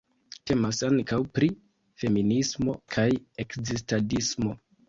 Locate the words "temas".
0.51-0.79